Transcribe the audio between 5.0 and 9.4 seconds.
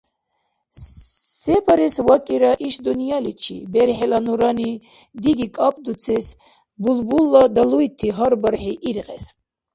диги кӏапӏдурцес, Булбулла далуйти гьар бархӏи иргъес,